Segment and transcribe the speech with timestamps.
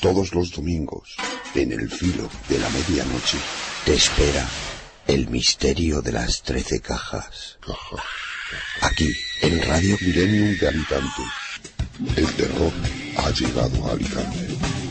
[0.00, 1.16] Todos los domingos,
[1.54, 3.38] en el filo de la medianoche,
[3.84, 4.46] te espera
[5.08, 7.58] el misterio de las trece cajas.
[8.82, 9.10] Aquí,
[9.42, 11.22] en Radio Millennium de Alicante.
[12.16, 12.72] El terror
[13.16, 14.87] ha llegado a Alicante.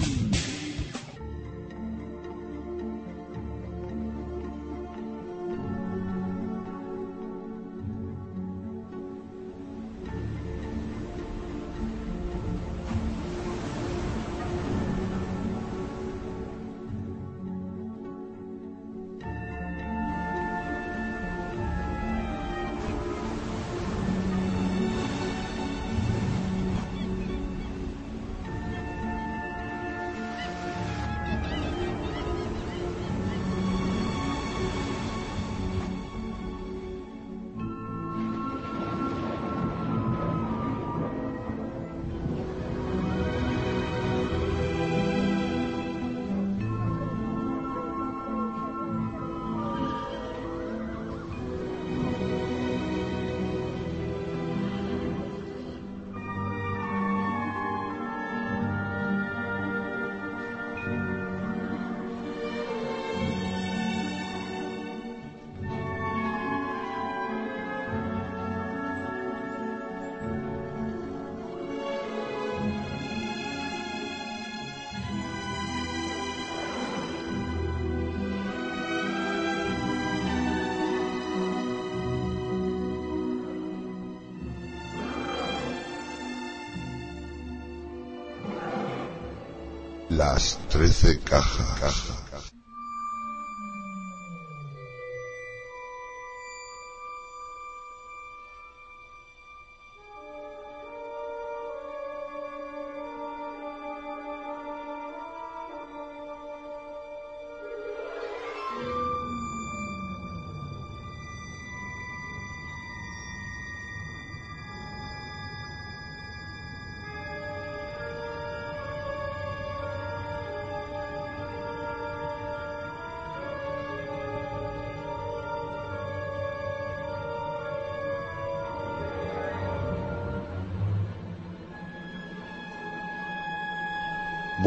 [90.17, 92.26] Las trece cajas.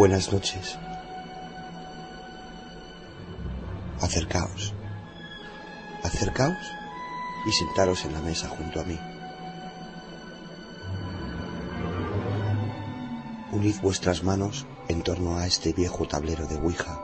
[0.01, 0.79] Buenas noches.
[4.01, 4.73] Acercaos.
[6.03, 6.57] Acercaos
[7.45, 8.99] y sentaros en la mesa junto a mí.
[13.53, 16.99] Unid vuestras manos en torno a este viejo tablero de Ouija.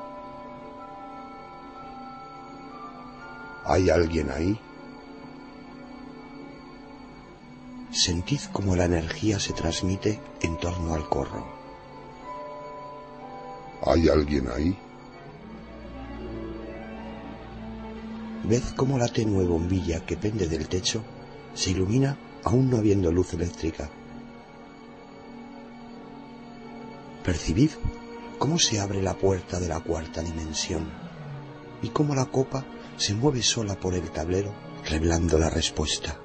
[3.67, 4.59] ¿Hay alguien ahí?
[7.91, 11.66] Sentid cómo la energía se transmite en torno al corro.
[13.83, 14.77] ¿Hay alguien ahí?
[18.45, 21.03] Ved cómo la tenue bombilla que pende del techo
[21.55, 23.91] se ilumina aún no habiendo luz eléctrica.
[27.25, 27.71] Percibid
[28.39, 30.89] cómo se abre la puerta de la cuarta dimensión
[31.83, 32.65] y cómo la copa
[32.97, 34.53] se mueve sola por el tablero
[34.89, 36.21] revelando la respuesta.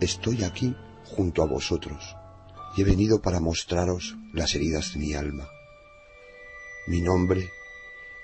[0.00, 0.74] Estoy aquí
[1.04, 2.16] junto a vosotros
[2.76, 5.48] y he venido para mostraros las heridas de mi alma.
[6.86, 7.50] Mi nombre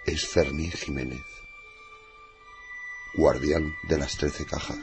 [0.06, 1.22] es Fermín Jiménez,
[3.16, 4.78] guardián de las trece cajas.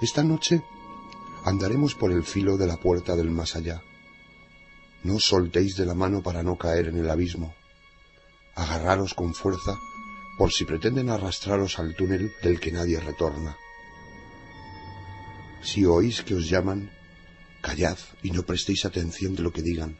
[0.00, 0.62] Esta noche
[1.44, 3.82] andaremos por el filo de la puerta del más allá.
[5.02, 7.54] No soltéis de la mano para no caer en el abismo.
[8.54, 9.78] Agarraros con fuerza
[10.36, 13.56] por si pretenden arrastraros al túnel del que nadie retorna.
[15.62, 16.90] Si oís que os llaman,
[17.62, 19.98] callad y no prestéis atención de lo que digan.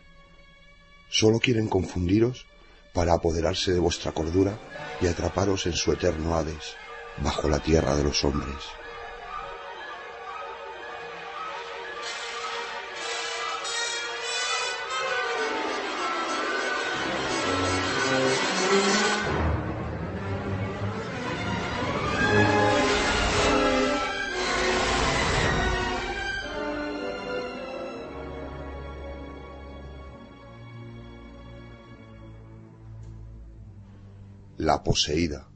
[1.09, 2.47] Solo quieren confundiros
[2.93, 4.59] para apoderarse de vuestra cordura
[5.01, 6.77] y atraparos en su eterno Hades,
[7.19, 8.57] bajo la tierra de los hombres.
[34.67, 35.47] La poseída.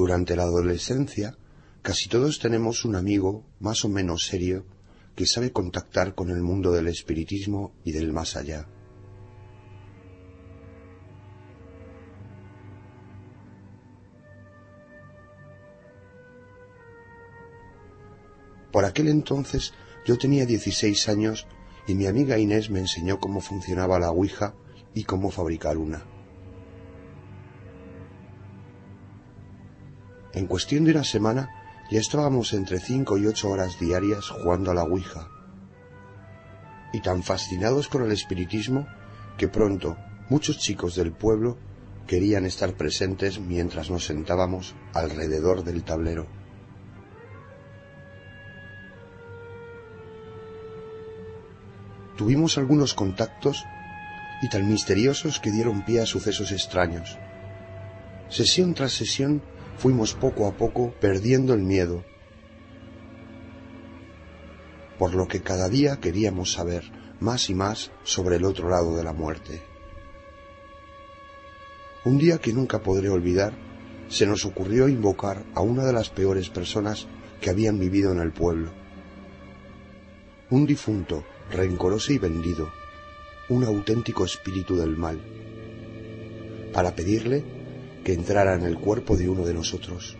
[0.00, 1.36] Durante la adolescencia,
[1.82, 4.64] casi todos tenemos un amigo más o menos serio
[5.14, 8.66] que sabe contactar con el mundo del espiritismo y del más allá.
[18.72, 19.74] Por aquel entonces
[20.06, 21.46] yo tenía 16 años
[21.86, 24.54] y mi amiga Inés me enseñó cómo funcionaba la Ouija
[24.94, 26.19] y cómo fabricar una.
[30.32, 31.50] En cuestión de una semana
[31.90, 35.28] ya estábamos entre cinco y ocho horas diarias jugando a la Ouija.
[36.92, 38.86] Y tan fascinados con el espiritismo
[39.36, 39.96] que pronto
[40.28, 41.58] muchos chicos del pueblo
[42.06, 46.28] querían estar presentes mientras nos sentábamos alrededor del tablero.
[52.16, 53.64] Tuvimos algunos contactos
[54.42, 57.18] y tan misteriosos que dieron pie a sucesos extraños.
[58.28, 59.42] Sesión tras sesión
[59.80, 62.04] fuimos poco a poco perdiendo el miedo,
[64.98, 66.84] por lo que cada día queríamos saber
[67.18, 69.62] más y más sobre el otro lado de la muerte.
[72.04, 73.54] Un día que nunca podré olvidar,
[74.10, 77.06] se nos ocurrió invocar a una de las peores personas
[77.40, 78.72] que habían vivido en el pueblo.
[80.50, 82.68] Un difunto, rencoroso y vendido,
[83.48, 85.18] un auténtico espíritu del mal,
[86.74, 87.59] para pedirle
[88.04, 90.16] que entrara en el cuerpo de uno de nosotros.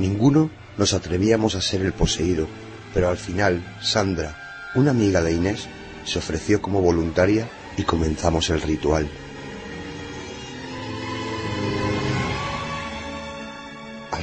[0.00, 2.48] Ninguno nos atrevíamos a ser el poseído,
[2.94, 5.68] pero al final Sandra, una amiga de Inés,
[6.06, 9.10] se ofreció como voluntaria y comenzamos el ritual.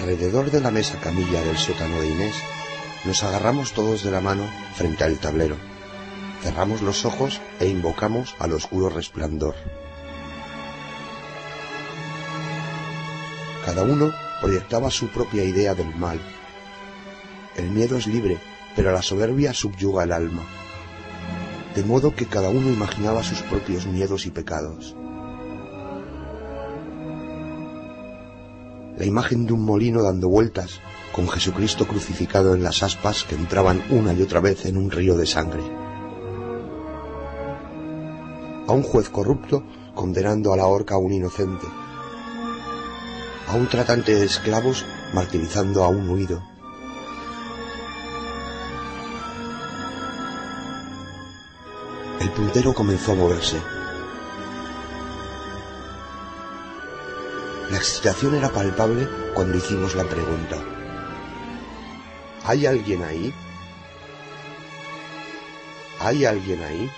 [0.07, 2.36] Alrededor de la mesa camilla del sótano de Inés,
[3.04, 5.57] nos agarramos todos de la mano frente al tablero.
[6.42, 9.56] Cerramos los ojos e invocamos al oscuro resplandor.
[13.65, 16.21] Cada uno proyectaba su propia idea del mal.
[17.57, 18.38] El miedo es libre,
[18.77, 20.44] pero la soberbia subyuga el alma.
[21.75, 24.95] De modo que cada uno imaginaba sus propios miedos y pecados.
[28.98, 33.84] La imagen de un molino dando vueltas, con Jesucristo crucificado en las aspas que entraban
[33.92, 35.62] una y otra vez en un río de sangre.
[38.68, 39.63] A un juez corrupto
[39.94, 41.68] condenando a la horca a un inocente.
[43.48, 46.44] A un tratante de esclavos martirizando a un huido.
[52.20, 53.76] El puntero comenzó a moverse
[57.69, 60.57] La excitación era palpable cuando hicimos la pregunta.
[62.45, 63.33] ¿Hay alguien ahí?
[66.00, 66.89] ¿Hay alguien ahí?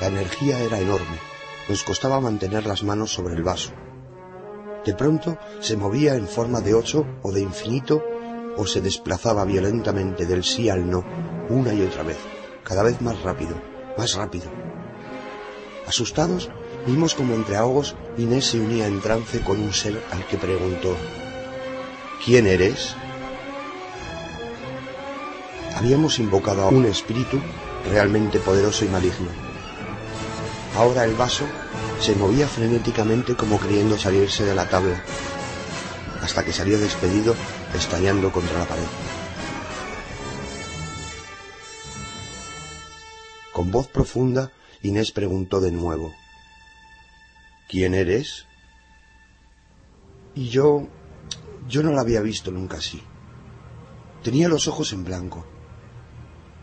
[0.00, 1.18] La energía era enorme.
[1.68, 3.72] Nos costaba mantener las manos sobre el vaso.
[4.86, 8.02] De pronto se movía en forma de ocho o de infinito
[8.56, 11.04] o se desplazaba violentamente del sí al no
[11.50, 12.18] una y otra vez,
[12.62, 14.46] cada vez más rápido, más rápido.
[15.86, 16.50] Asustados,
[16.86, 20.96] vimos como entre ahogos Inés se unía en trance con un ser al que preguntó,
[22.24, 22.94] ¿quién eres?
[25.76, 27.40] Habíamos invocado a un espíritu
[27.90, 29.28] realmente poderoso y maligno.
[30.76, 31.44] Ahora el vaso
[32.00, 35.02] se movía frenéticamente como queriendo salirse de la tabla,
[36.22, 37.34] hasta que salió despedido
[37.74, 39.13] estallando contra la pared.
[43.64, 44.52] Con voz profunda,
[44.82, 46.12] Inés preguntó de nuevo,
[47.66, 48.44] ¿Quién eres?
[50.34, 50.86] Y yo...
[51.66, 53.02] yo no la había visto nunca así.
[54.22, 55.46] Tenía los ojos en blanco.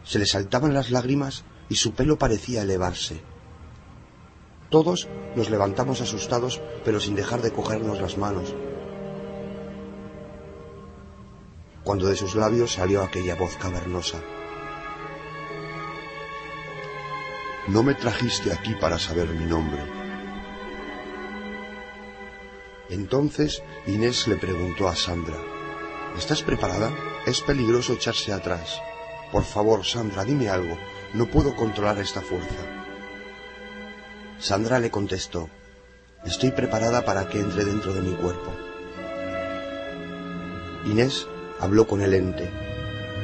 [0.03, 3.19] Se le saltaban las lágrimas y su pelo parecía elevarse.
[4.69, 8.53] Todos nos levantamos asustados, pero sin dejar de cogernos las manos.
[11.83, 14.21] Cuando de sus labios salió aquella voz cavernosa.
[17.67, 19.79] No me trajiste aquí para saber mi nombre.
[22.89, 25.37] Entonces Inés le preguntó a Sandra,
[26.17, 26.91] ¿Estás preparada?
[27.25, 28.81] Es peligroso echarse atrás.
[29.31, 30.77] Por favor, Sandra, dime algo.
[31.13, 32.65] No puedo controlar esta fuerza.
[34.39, 35.49] Sandra le contestó,
[36.25, 38.51] Estoy preparada para que entre dentro de mi cuerpo.
[40.85, 41.27] Inés
[41.59, 42.49] habló con el ente.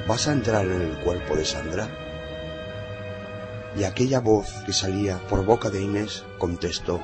[0.08, 2.07] ¿Vas a entrar en el cuerpo de Sandra?
[3.78, 7.00] Y aquella voz que salía por boca de Inés contestó,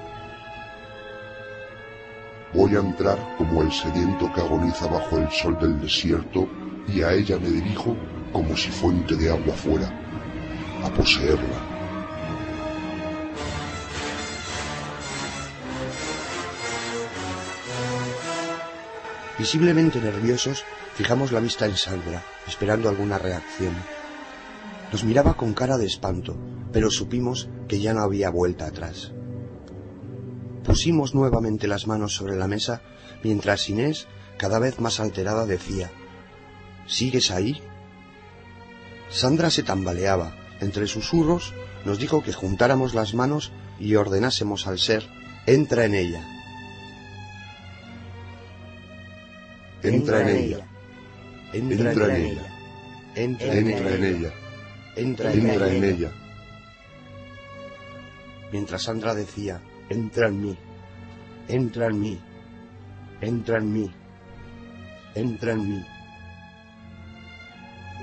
[2.54, 6.48] Voy a entrar como el sediento que agoniza bajo el sol del desierto
[6.88, 7.96] y a ella me dirijo
[8.32, 9.92] como si fuente de agua fuera,
[10.84, 11.74] a poseerla.
[19.40, 20.64] Visiblemente nerviosos,
[20.96, 23.76] fijamos la vista en Sandra, esperando alguna reacción.
[24.94, 26.38] Nos miraba con cara de espanto,
[26.72, 29.12] pero supimos que ya no había vuelta atrás.
[30.64, 32.84] Pusimos nuevamente las manos sobre la mesa
[33.24, 34.06] mientras Inés,
[34.38, 35.90] cada vez más alterada, decía,
[36.86, 37.60] ¿Sigues ahí?
[39.10, 40.36] Sandra se tambaleaba.
[40.62, 45.10] Entre susurros nos dijo que juntáramos las manos y ordenásemos al ser,
[45.48, 46.24] entra en ella.
[49.82, 50.68] Entra en ella.
[51.52, 52.46] Entra, Entra en ella.
[53.16, 54.34] Entra en ella.
[54.96, 55.94] Entra en Entra en ella.
[55.96, 56.12] ella.
[58.52, 60.58] Mientras Sandra decía, entra en mí,
[61.48, 62.22] entra en mí,
[63.20, 63.92] entra en mí,
[65.16, 65.86] entra en mí.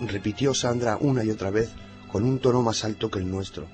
[0.08, 1.70] Repitió Sandra una y otra vez
[2.10, 3.68] con un tono más alto que el nuestro.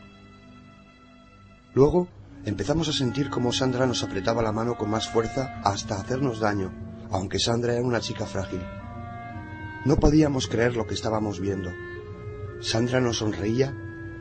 [1.73, 2.09] Luego
[2.45, 6.73] empezamos a sentir como Sandra nos apretaba la mano con más fuerza hasta hacernos daño,
[7.11, 8.61] aunque Sandra era una chica frágil.
[9.87, 11.71] No podíamos creer lo que estábamos viendo.
[12.61, 13.75] Sandra nos sonreía,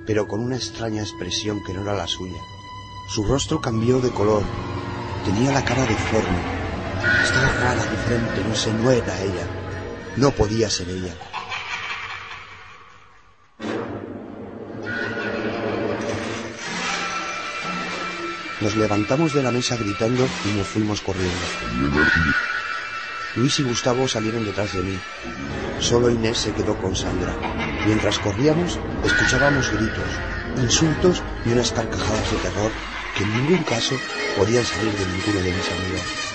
[0.05, 2.41] pero con una extraña expresión que no era la suya.
[3.09, 4.43] Su rostro cambió de color.
[5.23, 6.39] Tenía la cara deforme.
[7.23, 9.47] Estaba rara, diferente, no sé, no era ella.
[10.17, 11.13] No podía ser ella.
[18.61, 21.33] Nos levantamos de la mesa gritando y nos fuimos corriendo.
[23.35, 24.99] Luis y Gustavo salieron detrás de mí.
[25.79, 27.33] Solo Inés se quedó con Sandra.
[27.85, 30.09] Mientras corríamos, escuchábamos gritos,
[30.57, 32.71] insultos y unas carcajadas de terror
[33.15, 33.95] que en ningún caso
[34.37, 36.34] podían salir de ninguno de mis amigos.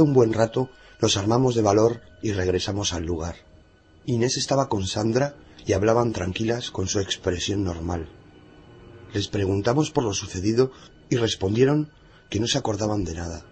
[0.00, 0.70] Un buen rato,
[1.02, 3.36] nos armamos de valor y regresamos al lugar.
[4.06, 5.34] Inés estaba con Sandra
[5.66, 8.08] y hablaban tranquilas con su expresión normal.
[9.12, 10.72] Les preguntamos por lo sucedido
[11.10, 11.90] y respondieron
[12.30, 13.44] que no se acordaban de nada.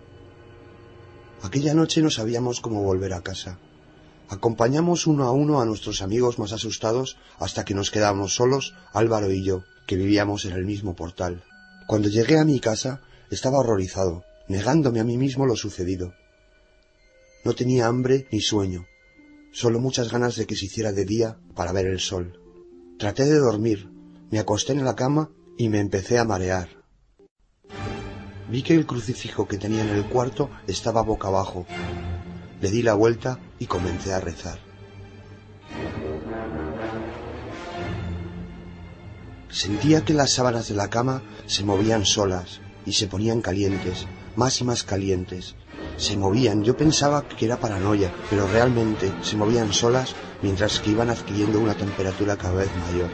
[1.42, 3.58] Aquella noche no sabíamos cómo volver a casa.
[4.30, 9.30] Acompañamos uno a uno a nuestros amigos más asustados hasta que nos quedamos solos, Álvaro
[9.30, 11.44] y yo, que vivíamos en el mismo portal.
[11.86, 16.14] Cuando llegué a mi casa, estaba horrorizado, negándome a mí mismo lo sucedido.
[17.45, 18.87] No tenía hambre ni sueño,
[19.52, 22.40] solo muchas ganas de que se hiciera de día para ver el sol.
[22.99, 23.90] Traté de dormir,
[24.30, 26.68] me acosté en la cama y me empecé a marear.
[28.50, 31.66] Vi que el crucifijo que tenía en el cuarto estaba boca abajo.
[32.61, 34.59] Le di la vuelta y comencé a rezar.
[39.50, 44.61] Sentía que las sábanas de la cama se movían solas y se ponían calientes, más
[44.61, 45.54] y más calientes.
[45.98, 51.10] Se movían, yo pensaba que era paranoia, pero realmente se movían solas mientras que iban
[51.10, 53.10] adquiriendo una temperatura cada vez mayor.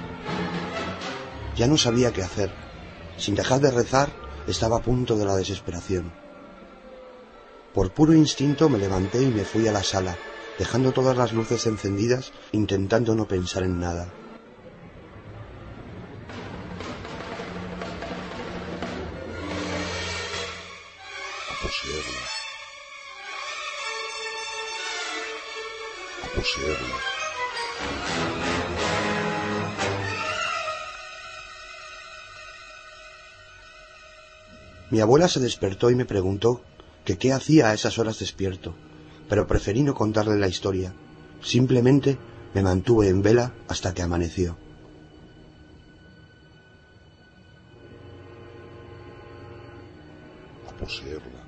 [1.57, 2.53] Ya no sabía qué hacer.
[3.17, 4.11] Sin dejar de rezar,
[4.47, 6.13] estaba a punto de la desesperación.
[7.73, 10.19] Por puro instinto me levanté y me fui a la sala,
[10.59, 14.13] dejando todas las luces encendidas, intentando no pensar en nada.
[21.51, 22.24] A
[26.45, 26.97] poseerla.
[34.91, 36.61] Mi abuela se despertó y me preguntó
[37.05, 38.75] que qué hacía a esas horas despierto,
[39.29, 40.93] pero preferí no contarle la historia.
[41.43, 42.19] Simplemente
[42.55, 44.57] me mantuve en vela hasta que amaneció.
[50.69, 51.44] A poseerla.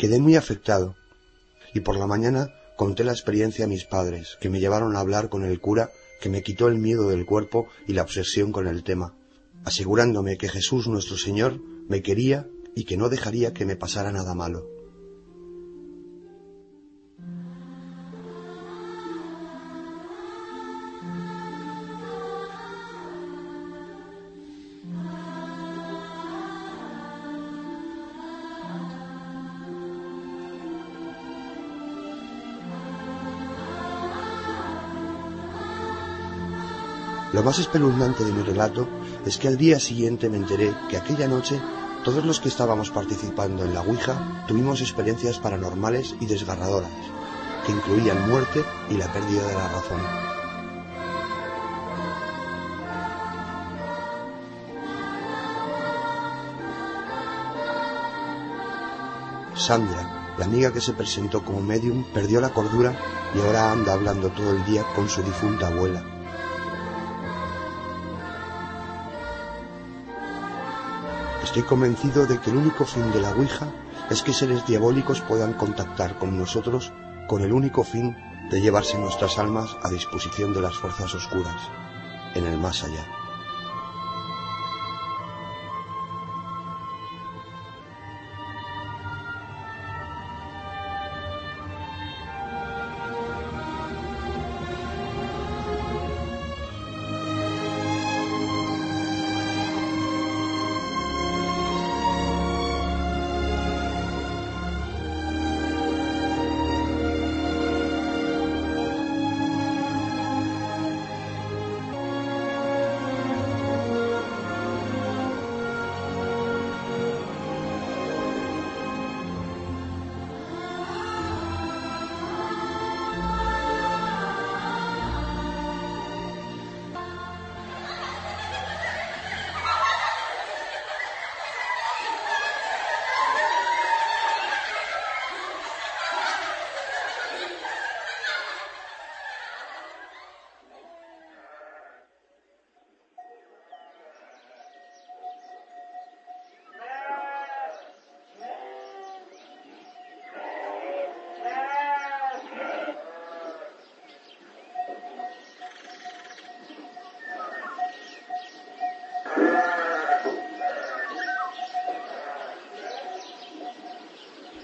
[0.00, 0.96] Quedé muy afectado
[1.74, 5.28] y por la mañana conté la experiencia a mis padres, que me llevaron a hablar
[5.28, 5.90] con el cura
[6.22, 9.14] que me quitó el miedo del cuerpo y la obsesión con el tema,
[9.62, 14.34] asegurándome que Jesús nuestro Señor me quería y que no dejaría que me pasara nada
[14.34, 14.79] malo.
[37.40, 38.86] Lo más espeluznante de mi relato
[39.24, 41.58] es que al día siguiente me enteré que aquella noche
[42.04, 46.90] todos los que estábamos participando en la Ouija tuvimos experiencias paranormales y desgarradoras,
[47.64, 50.00] que incluían muerte y la pérdida de la razón.
[59.54, 62.94] Sandra, la amiga que se presentó como medium, perdió la cordura
[63.34, 66.19] y ahora anda hablando todo el día con su difunta abuela.
[71.50, 73.66] Estoy convencido de que el único fin de la Ouija
[74.08, 76.92] es que seres diabólicos puedan contactar con nosotros
[77.26, 78.16] con el único fin
[78.52, 81.60] de llevarse nuestras almas a disposición de las fuerzas oscuras,
[82.36, 83.04] en el más allá.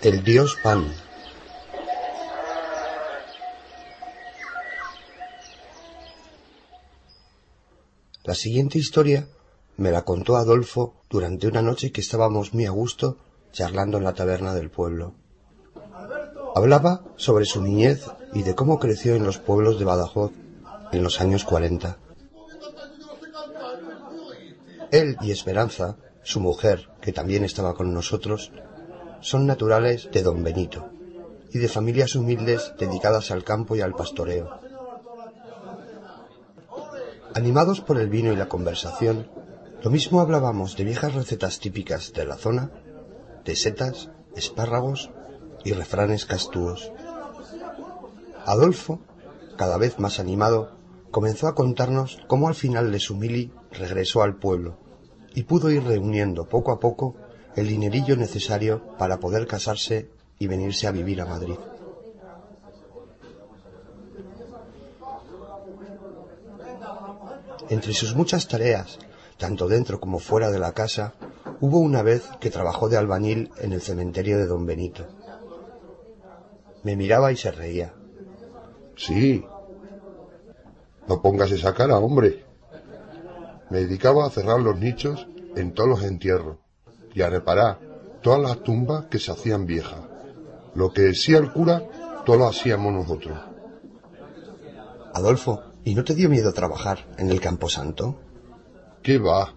[0.07, 0.87] El dios Pan.
[8.23, 9.27] La siguiente historia
[9.77, 13.17] me la contó Adolfo durante una noche que estábamos muy a gusto
[13.51, 15.15] charlando en la taberna del pueblo.
[16.55, 20.31] Hablaba sobre su niñez y de cómo creció en los pueblos de Badajoz
[20.93, 21.99] en los años 40.
[24.93, 28.53] Él y Esperanza, su mujer, que también estaba con nosotros,
[29.27, 30.89] son naturales de Don Benito
[31.53, 34.61] y de familias humildes dedicadas al campo y al pastoreo.
[37.35, 39.29] Animados por el vino y la conversación,
[39.83, 42.71] lo mismo hablábamos de viejas recetas típicas de la zona,
[43.45, 45.11] de setas, espárragos
[45.65, 46.93] y refranes castúos.
[48.45, 49.01] Adolfo,
[49.57, 50.77] cada vez más animado,
[51.11, 54.79] comenzó a contarnos cómo al final de su mili regresó al pueblo
[55.35, 57.17] y pudo ir reuniendo poco a poco
[57.57, 61.57] el dinerillo necesario para poder casarse y venirse a vivir a Madrid.
[67.71, 68.99] Entre sus muchas tareas,
[69.39, 71.15] tanto dentro como fuera de la casa,
[71.61, 75.07] hubo una vez que trabajó de albañil en el cementerio de don Benito.
[76.85, 77.95] Me miraba y se reía.
[78.97, 79.45] Sí.
[81.09, 82.45] No pongas esa cara, hombre.
[83.71, 86.59] Me dedicaba a cerrar los nichos en todos los entierros
[87.17, 87.81] y a reparar
[88.23, 90.01] todas las tumbas que se hacían viejas.
[90.75, 91.83] Lo que decía el cura,
[92.27, 93.39] todo lo hacíamos nosotros.
[95.15, 98.21] Adolfo, ¿y no te dio miedo trabajar en el Camposanto?
[99.03, 99.55] ¿Qué va?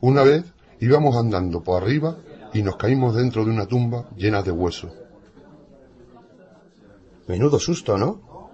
[0.00, 0.44] Una vez
[0.78, 2.18] íbamos andando por arriba
[2.54, 4.92] y nos caímos dentro de una tumba llena de huesos.
[7.26, 8.50] Menudo susto, ¿no?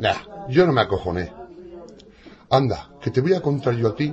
[0.00, 1.32] Nah, yo no me acojoné.
[2.50, 4.12] Anda, que te voy a contar yo a ti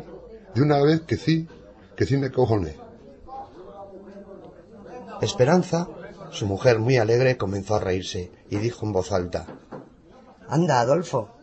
[0.54, 1.48] de una vez que sí,
[2.00, 2.78] que sí me acojoné.
[5.22, 5.90] Esperanza,
[6.32, 9.48] su mujer muy alegre, comenzó a reírse y dijo en voz alta.
[10.48, 11.36] Anda, Adolfo,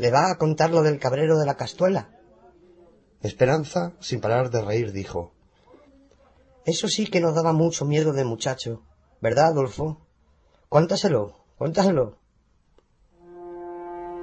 [0.00, 2.10] ¿le va a contar lo del cabrero de la castuela?
[3.22, 5.32] Esperanza, sin parar de reír, dijo.
[6.64, 8.82] Eso sí que nos daba mucho miedo de muchacho,
[9.20, 10.08] ¿verdad, Adolfo?
[10.68, 12.18] Cuéntaselo, cuéntaselo.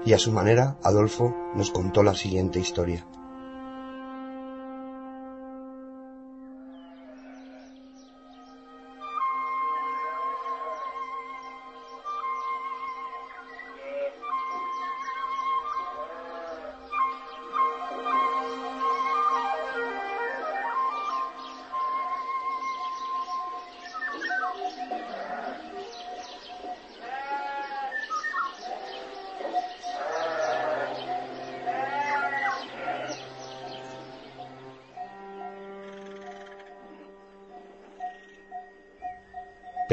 [0.03, 3.07] Y a su manera, Adolfo nos contó la siguiente historia.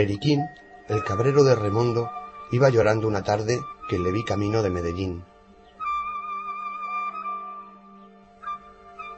[0.05, 0.51] Periquín,
[0.87, 2.11] el cabrero de Remondo,
[2.53, 5.25] iba llorando una tarde que le vi camino de Medellín.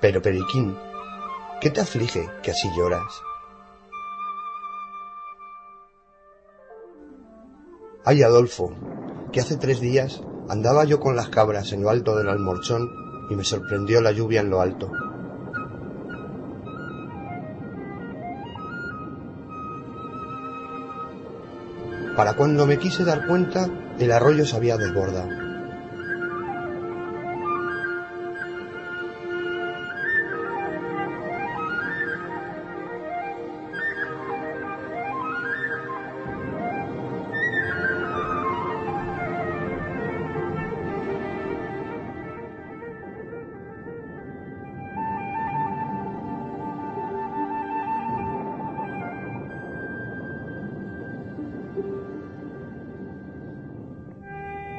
[0.01, 0.79] Pero Periquín,
[1.61, 3.21] ¿qué te aflige que así lloras?
[8.05, 8.73] Ay, Adolfo,
[9.33, 13.35] que hace tres días andaba yo con las cabras en lo alto del almorchón y
[13.35, 14.93] me sorprendió la lluvia en lo alto.
[22.17, 25.46] Para cuando me quise dar cuenta, el arroyo se había desbordado.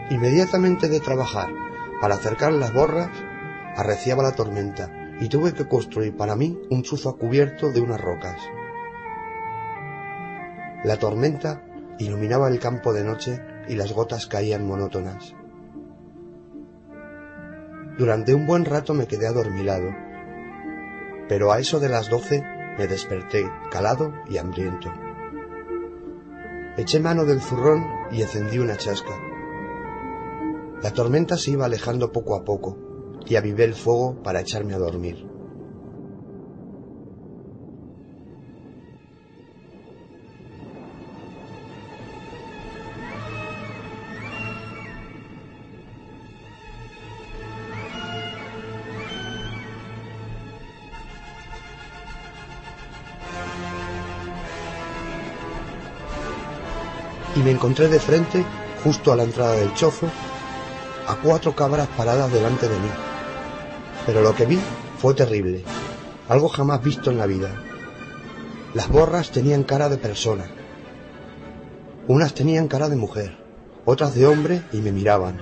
[0.09, 1.49] Inmediatamente de trabajar
[1.99, 3.09] para acercar las borras,
[3.75, 4.89] arreciaba la tormenta
[5.19, 8.39] y tuve que construir para mí un chuzo cubierto de unas rocas.
[10.83, 11.63] La tormenta
[11.99, 15.35] iluminaba el campo de noche y las gotas caían monótonas.
[17.97, 19.89] Durante un buen rato me quedé adormilado,
[21.27, 22.43] pero a eso de las doce
[22.77, 24.93] me desperté calado y hambriento.
[26.77, 29.26] Eché mano del zurrón y encendí una chasca.
[30.83, 32.77] La tormenta se iba alejando poco a poco
[33.25, 35.25] y avivé el fuego para echarme a dormir.
[57.35, 58.45] Y me encontré de frente,
[58.83, 60.07] justo a la entrada del chozo,
[61.07, 62.89] a cuatro cabras paradas delante de mí.
[64.05, 64.59] Pero lo que vi
[64.99, 65.63] fue terrible,
[66.27, 67.49] algo jamás visto en la vida.
[68.73, 70.45] Las borras tenían cara de persona.
[72.07, 73.37] Unas tenían cara de mujer,
[73.85, 75.39] otras de hombre y me miraban.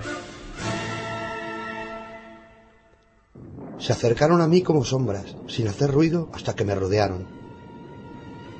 [3.80, 7.28] Se acercaron a mí como sombras, sin hacer ruido, hasta que me rodearon.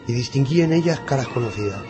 [0.08, 1.82] Y distinguí en ellas caras conocidas.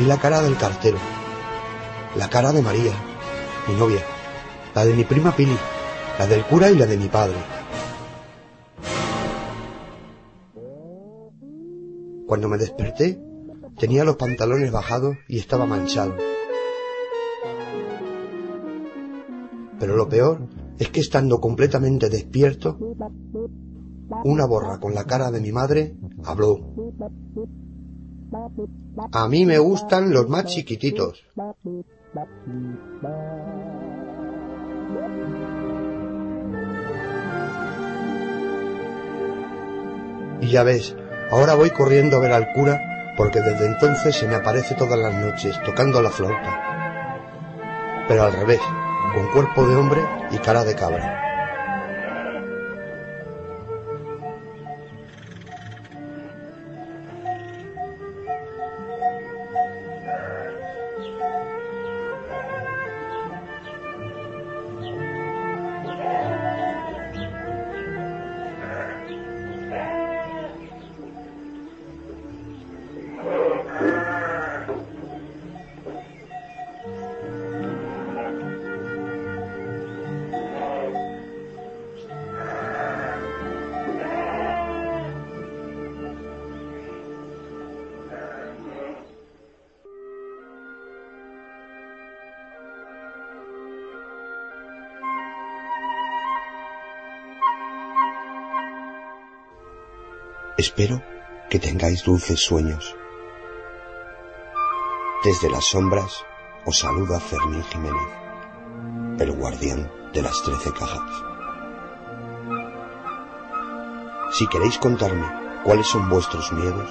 [0.00, 0.96] Vi la cara del cartero,
[2.16, 2.94] la cara de María,
[3.68, 4.00] mi novia,
[4.74, 5.54] la de mi prima Pili,
[6.18, 7.36] la del cura y la de mi padre.
[12.26, 13.20] Cuando me desperté,
[13.78, 16.14] tenía los pantalones bajados y estaba manchado.
[19.78, 22.78] Pero lo peor es que estando completamente despierto,
[24.24, 26.58] una borra con la cara de mi madre habló.
[29.12, 31.22] A mí me gustan los más chiquititos.
[40.40, 40.96] Y ya ves,
[41.30, 42.80] ahora voy corriendo a ver al cura
[43.16, 48.06] porque desde entonces se me aparece todas las noches tocando la flauta.
[48.08, 48.60] Pero al revés,
[49.14, 51.29] con cuerpo de hombre y cara de cabra.
[100.60, 101.02] Espero
[101.48, 102.94] que tengáis dulces sueños.
[105.24, 106.22] Desde las sombras
[106.66, 108.10] os saluda Fermín Jiménez,
[109.20, 111.10] el guardián de las trece cajas.
[114.32, 115.26] Si queréis contarme
[115.64, 116.90] cuáles son vuestros miedos,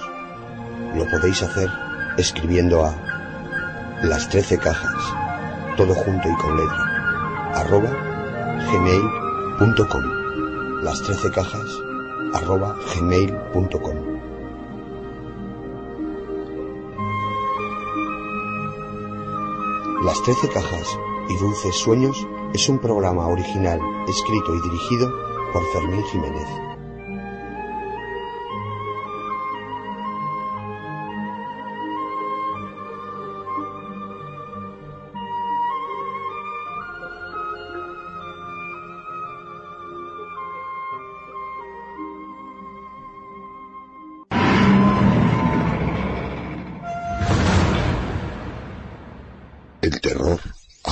[0.96, 1.70] lo podéis hacer
[2.18, 2.92] escribiendo a
[4.02, 5.00] las trece cajas,
[5.76, 7.90] todo junto y con letra, arroba
[8.66, 10.04] gmail.com.
[10.82, 11.68] Las trece cajas,
[12.32, 13.96] arroba gmail.com.
[20.04, 25.12] Las trece cajas y dulces sueños es un programa original escrito y dirigido
[25.52, 26.48] por Fermín Jiménez.